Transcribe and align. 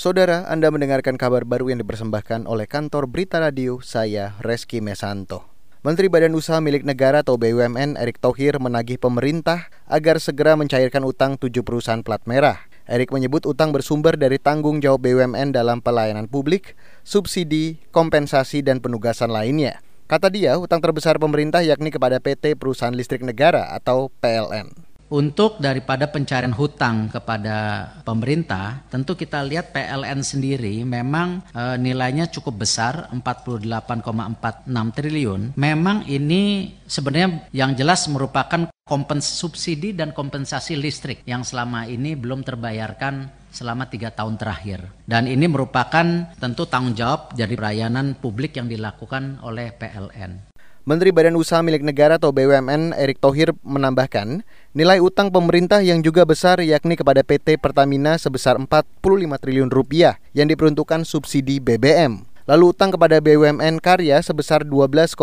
Saudara, 0.00 0.48
Anda 0.48 0.72
mendengarkan 0.72 1.20
kabar 1.20 1.44
baru 1.44 1.68
yang 1.68 1.84
dipersembahkan 1.84 2.48
oleh 2.48 2.64
kantor 2.64 3.04
Berita 3.04 3.36
Radio, 3.36 3.84
saya 3.84 4.32
Reski 4.40 4.80
Mesanto. 4.80 5.44
Menteri 5.84 6.08
Badan 6.08 6.32
Usaha 6.32 6.56
Milik 6.56 6.88
Negara 6.88 7.20
atau 7.20 7.36
BUMN 7.36 8.00
Erick 8.00 8.16
Thohir 8.16 8.56
menagih 8.56 8.96
pemerintah 8.96 9.68
agar 9.84 10.16
segera 10.16 10.56
mencairkan 10.56 11.04
utang 11.04 11.36
tujuh 11.36 11.60
perusahaan 11.60 12.00
plat 12.00 12.24
merah. 12.24 12.64
Erick 12.88 13.12
menyebut 13.12 13.44
utang 13.44 13.76
bersumber 13.76 14.16
dari 14.16 14.40
tanggung 14.40 14.80
jawab 14.80 15.04
BUMN 15.04 15.52
dalam 15.52 15.84
pelayanan 15.84 16.32
publik, 16.32 16.80
subsidi, 17.04 17.84
kompensasi, 17.92 18.64
dan 18.64 18.80
penugasan 18.80 19.28
lainnya. 19.28 19.84
Kata 20.08 20.32
dia, 20.32 20.56
utang 20.56 20.80
terbesar 20.80 21.20
pemerintah 21.20 21.60
yakni 21.60 21.92
kepada 21.92 22.24
PT 22.24 22.56
Perusahaan 22.56 22.96
Listrik 22.96 23.20
Negara 23.20 23.68
atau 23.76 24.08
PLN. 24.24 24.79
Untuk 25.10 25.58
daripada 25.58 26.06
pencarian 26.06 26.54
hutang 26.54 27.10
kepada 27.10 27.90
pemerintah, 28.06 28.86
tentu 28.94 29.18
kita 29.18 29.42
lihat 29.42 29.74
PLN 29.74 30.22
sendiri 30.22 30.86
memang 30.86 31.42
e, 31.50 31.74
nilainya 31.82 32.30
cukup 32.30 32.62
besar 32.62 33.10
48,46 33.10 34.70
triliun. 34.70 35.58
Memang 35.58 36.06
ini 36.06 36.70
sebenarnya 36.86 37.50
yang 37.50 37.74
jelas 37.74 38.06
merupakan 38.06 38.70
kompens 38.86 39.26
subsidi 39.26 39.98
dan 39.98 40.14
kompensasi 40.14 40.78
listrik 40.78 41.26
yang 41.26 41.42
selama 41.42 41.90
ini 41.90 42.14
belum 42.14 42.46
terbayarkan 42.46 43.34
selama 43.50 43.90
tiga 43.90 44.14
tahun 44.14 44.38
terakhir. 44.38 44.94
Dan 45.10 45.26
ini 45.26 45.50
merupakan 45.50 46.06
tentu 46.38 46.70
tanggung 46.70 46.94
jawab 46.94 47.34
dari 47.34 47.58
pelayanan 47.58 48.14
publik 48.14 48.62
yang 48.62 48.70
dilakukan 48.70 49.42
oleh 49.42 49.74
PLN. 49.74 50.49
Menteri 50.88 51.12
Badan 51.12 51.36
Usaha 51.36 51.60
Milik 51.60 51.84
Negara 51.84 52.16
atau 52.16 52.32
BUMN 52.32 52.96
Erick 52.96 53.20
Thohir 53.20 53.52
menambahkan, 53.60 54.40
nilai 54.72 54.96
utang 54.96 55.28
pemerintah 55.28 55.84
yang 55.84 56.00
juga 56.00 56.24
besar 56.24 56.56
yakni 56.64 56.96
kepada 56.96 57.20
PT 57.20 57.60
Pertamina 57.60 58.16
sebesar 58.16 58.56
45 58.56 59.04
triliun 59.44 59.68
rupiah 59.68 60.16
yang 60.32 60.48
diperuntukkan 60.48 61.04
subsidi 61.04 61.60
BBM. 61.60 62.24
Lalu 62.48 62.72
utang 62.72 62.96
kepada 62.96 63.20
BUMN 63.20 63.76
Karya 63.84 64.24
sebesar 64.24 64.64
12,16 64.64 65.20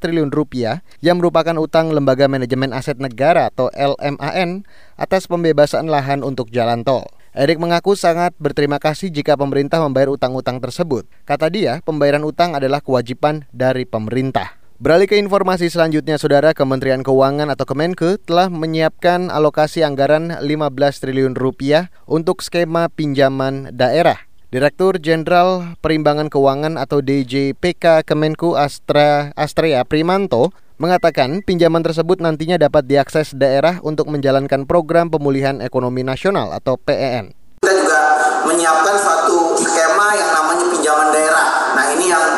triliun 0.00 0.32
rupiah 0.32 0.80
yang 1.04 1.20
merupakan 1.20 1.52
utang 1.60 1.92
Lembaga 1.92 2.24
Manajemen 2.24 2.72
Aset 2.72 2.96
Negara 2.96 3.52
atau 3.52 3.68
LMAN 3.76 4.64
atas 4.96 5.28
pembebasan 5.28 5.84
lahan 5.84 6.24
untuk 6.24 6.48
jalan 6.48 6.80
tol. 6.80 7.04
Erik 7.36 7.60
mengaku 7.60 7.92
sangat 7.92 8.32
berterima 8.40 8.80
kasih 8.80 9.12
jika 9.12 9.36
pemerintah 9.36 9.84
membayar 9.84 10.16
utang-utang 10.16 10.64
tersebut. 10.64 11.04
Kata 11.28 11.52
dia, 11.52 11.84
pembayaran 11.84 12.24
utang 12.24 12.56
adalah 12.56 12.80
kewajiban 12.80 13.44
dari 13.52 13.84
pemerintah. 13.84 14.63
Beralih 14.74 15.06
ke 15.06 15.14
informasi 15.14 15.70
selanjutnya, 15.70 16.18
Saudara 16.18 16.50
Kementerian 16.50 17.06
Keuangan 17.06 17.46
atau 17.46 17.62
Kemenke 17.62 18.18
telah 18.18 18.50
menyiapkan 18.50 19.30
alokasi 19.30 19.86
anggaran 19.86 20.34
15 20.42 20.42
triliun 20.98 21.38
rupiah 21.38 21.94
untuk 22.10 22.42
skema 22.42 22.90
pinjaman 22.90 23.70
daerah. 23.70 24.26
Direktur 24.50 24.98
Jenderal 24.98 25.78
Perimbangan 25.78 26.26
Keuangan 26.26 26.74
atau 26.74 26.98
DJPK 26.98 28.02
Kemenku 28.02 28.58
Astra 28.58 29.30
Astrea 29.38 29.86
Primanto 29.86 30.50
mengatakan 30.82 31.46
pinjaman 31.46 31.86
tersebut 31.86 32.18
nantinya 32.18 32.58
dapat 32.58 32.90
diakses 32.90 33.30
daerah 33.30 33.78
untuk 33.86 34.10
menjalankan 34.10 34.66
program 34.66 35.06
pemulihan 35.06 35.62
ekonomi 35.62 36.02
nasional 36.02 36.50
atau 36.50 36.74
PEN. 36.82 37.30
Kita 37.62 37.70
juga 37.78 38.00
menyiapkan 38.42 38.96
satu 38.98 39.54
skema 39.54 40.18
yang 40.18 40.30
namanya 40.34 40.66
pinjaman 40.66 41.08
daerah. 41.14 41.46
Nah 41.78 41.86
ini 41.94 42.10
yang 42.10 42.33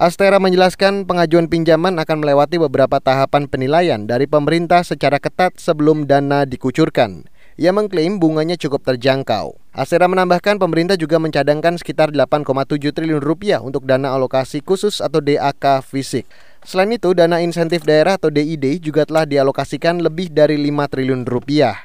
Astera 0.00 0.40
menjelaskan 0.40 1.04
pengajuan 1.04 1.44
pinjaman 1.44 2.00
akan 2.00 2.24
melewati 2.24 2.56
beberapa 2.56 3.04
tahapan 3.04 3.44
penilaian 3.44 4.00
dari 4.08 4.24
pemerintah 4.24 4.80
secara 4.80 5.20
ketat 5.20 5.60
sebelum 5.60 6.08
dana 6.08 6.48
dikucurkan. 6.48 7.28
Ia 7.60 7.68
mengklaim 7.68 8.16
bunganya 8.16 8.56
cukup 8.56 8.80
terjangkau. 8.80 9.60
Astera 9.76 10.08
menambahkan 10.08 10.56
pemerintah 10.56 10.96
juga 10.96 11.20
mencadangkan 11.20 11.76
sekitar 11.76 12.16
8,7 12.16 12.80
triliun 12.96 13.20
rupiah 13.20 13.60
untuk 13.60 13.84
dana 13.84 14.16
alokasi 14.16 14.64
khusus 14.64 15.04
atau 15.04 15.20
DAK 15.20 15.84
fisik. 15.84 16.24
Selain 16.64 16.88
itu, 16.96 17.12
dana 17.12 17.44
insentif 17.44 17.84
daerah 17.84 18.16
atau 18.16 18.32
DID 18.32 18.80
juga 18.80 19.04
telah 19.04 19.28
dialokasikan 19.28 20.00
lebih 20.00 20.32
dari 20.32 20.56
5 20.56 20.96
triliun 20.96 21.28
rupiah. 21.28 21.76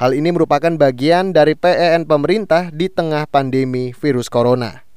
Hal 0.00 0.16
ini 0.16 0.32
merupakan 0.32 0.72
bagian 0.72 1.36
dari 1.36 1.52
PEN 1.52 2.08
pemerintah 2.08 2.72
di 2.72 2.88
tengah 2.88 3.28
pandemi 3.28 3.92
virus 3.92 4.32
corona. 4.32 4.87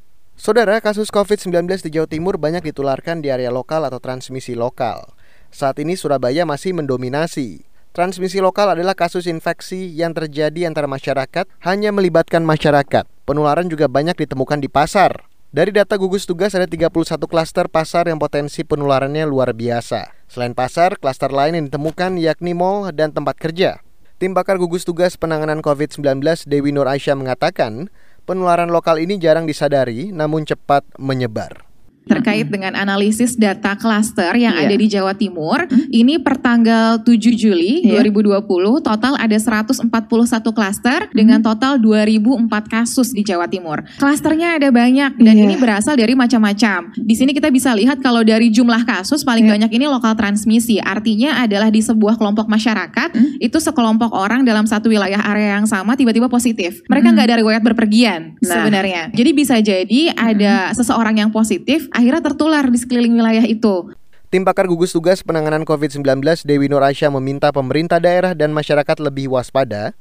Saudara, 0.41 0.81
kasus 0.81 1.13
COVID-19 1.13 1.69
di 1.85 1.94
Jawa 1.94 2.09
Timur 2.09 2.41
banyak 2.41 2.66
ditularkan 2.66 3.22
di 3.22 3.29
area 3.29 3.53
lokal 3.53 3.85
atau 3.85 4.02
transmisi 4.02 4.57
lokal. 4.57 5.13
Saat 5.53 5.78
ini 5.78 5.94
Surabaya 5.94 6.50
masih 6.50 6.74
mendominasi. 6.74 7.62
Transmisi 7.94 8.41
lokal 8.41 8.74
adalah 8.74 8.97
kasus 8.97 9.29
infeksi 9.29 9.94
yang 9.94 10.18
terjadi 10.18 10.66
antara 10.66 10.90
masyarakat 10.90 11.46
hanya 11.62 11.94
melibatkan 11.94 12.41
masyarakat. 12.41 13.06
Penularan 13.22 13.69
juga 13.69 13.85
banyak 13.85 14.18
ditemukan 14.18 14.57
di 14.57 14.66
pasar. 14.66 15.29
Dari 15.53 15.69
data 15.69 15.94
gugus 16.02 16.25
tugas 16.25 16.58
ada 16.58 16.66
31 16.66 16.90
klaster 17.29 17.69
pasar 17.69 18.09
yang 18.09 18.18
potensi 18.18 18.66
penularannya 18.66 19.29
luar 19.29 19.53
biasa. 19.53 20.09
Selain 20.25 20.58
pasar, 20.58 20.97
klaster 20.97 21.29
lain 21.29 21.53
yang 21.53 21.66
ditemukan 21.69 22.18
yakni 22.18 22.58
mall 22.58 22.90
dan 22.90 23.13
tempat 23.13 23.38
kerja. 23.38 23.85
Tim 24.22 24.38
bakar 24.38 24.62
gugus 24.62 24.85
tugas 24.85 25.18
penanganan 25.18 25.66
COVID-19 25.66 26.22
Dewi 26.46 26.69
Nur 26.69 26.85
Aisyah 26.85 27.18
mengatakan, 27.18 27.90
penularan 28.31 28.71
lokal 28.71 28.95
ini 28.95 29.19
jarang 29.19 29.43
disadari 29.43 30.15
namun 30.15 30.47
cepat 30.47 30.87
menyebar 30.95 31.67
terkait 32.09 32.50
dengan 32.50 32.73
analisis 32.73 33.38
data 33.38 33.78
klaster 33.78 34.34
yang 34.34 34.57
yeah. 34.57 34.66
ada 34.66 34.75
di 34.75 34.88
Jawa 34.89 35.13
Timur. 35.13 35.69
Ini 35.91 36.17
per 36.25 36.41
tanggal 36.41 37.06
7 37.06 37.13
Juli 37.38 37.85
yeah. 37.85 38.01
2020 38.01 38.41
total 38.81 39.13
ada 39.17 39.38
141 39.38 39.85
klaster 40.51 41.00
dengan 41.13 41.40
total 41.45 41.78
2004 41.78 42.50
kasus 42.66 43.13
di 43.13 43.22
Jawa 43.22 43.45
Timur. 43.45 43.85
Klasternya 44.01 44.57
ada 44.57 44.73
banyak 44.73 45.22
dan 45.22 45.35
yeah. 45.38 45.45
ini 45.45 45.56
berasal 45.61 45.94
dari 45.94 46.17
macam-macam. 46.17 46.90
Di 46.97 47.13
sini 47.13 47.38
kita 47.38 47.53
bisa 47.53 47.78
lihat 47.78 48.01
kalau 48.01 48.25
dari 48.25 48.50
jumlah 48.50 48.81
kasus 48.84 49.22
paling 49.22 49.45
yeah. 49.45 49.53
banyak 49.57 49.72
ini 49.78 49.85
lokal 49.85 50.17
transmisi. 50.17 50.81
Artinya 50.81 51.45
adalah 51.45 51.69
di 51.69 51.85
sebuah 51.85 52.17
kelompok 52.17 52.50
masyarakat 52.50 53.13
mm. 53.13 53.29
itu 53.44 53.57
sekelompok 53.61 54.09
orang 54.11 54.41
dalam 54.41 54.66
satu 54.66 54.90
wilayah 54.90 55.22
area 55.29 55.61
yang 55.61 55.69
sama 55.69 55.94
tiba-tiba 55.94 56.28
positif. 56.28 56.81
Mereka 56.90 57.13
nggak 57.13 57.25
mm. 57.25 57.31
ada 57.31 57.40
riwayat 57.45 57.61
berpergian 57.61 58.22
nah. 58.41 58.50
sebenarnya. 58.57 59.13
Jadi 59.13 59.29
bisa 59.31 59.56
jadi 59.61 60.01
ada 60.17 60.73
seseorang 60.73 61.22
yang 61.22 61.29
positif 61.29 61.91
akhirnya 61.91 62.24
tertular 62.31 62.66
di 62.68 62.79
sekeliling 62.79 63.19
wilayah 63.19 63.46
itu. 63.46 63.96
Tim 64.31 64.47
pakar 64.47 64.63
gugus 64.63 64.96
tugas 64.96 65.19
penanganan 65.19 65.68
COVID-19 65.68 66.24
Dewi 66.47 66.72
Nur 66.72 66.79
Aisyah 66.79 67.12
meminta 67.12 67.52
pemerintah 67.52 68.00
daerah 68.00 68.31
dan 68.31 68.56
masyarakat 68.56 68.97
lebih 69.03 69.28
waspada, 69.28 69.91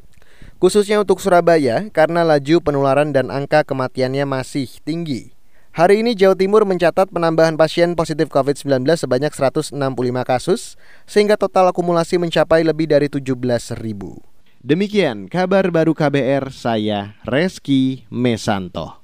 khususnya 0.63 1.03
untuk 1.03 1.19
Surabaya 1.19 1.91
karena 1.91 2.23
laju 2.23 2.63
penularan 2.63 3.11
dan 3.11 3.35
angka 3.35 3.67
kematiannya 3.67 4.23
masih 4.31 4.71
tinggi. 4.87 5.35
Hari 5.71 6.03
ini 6.03 6.15
Jawa 6.15 6.39
Timur 6.39 6.63
mencatat 6.63 7.11
penambahan 7.11 7.55
pasien 7.55 7.99
positif 7.99 8.31
COVID-19 8.31 8.87
sebanyak 8.95 9.35
165 9.35 9.75
kasus, 10.23 10.75
sehingga 11.11 11.39
total 11.39 11.71
akumulasi 11.71 12.19
mencapai 12.19 12.63
lebih 12.63 12.91
dari 12.91 13.11
17 13.11 13.35
ribu. 13.79 14.19
Demikian 14.63 15.27
kabar 15.27 15.71
baru 15.73 15.97
KBR, 15.97 16.53
saya 16.53 17.19
Reski 17.27 18.07
Mesanto. 18.13 19.00